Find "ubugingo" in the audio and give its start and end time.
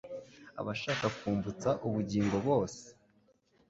1.87-2.37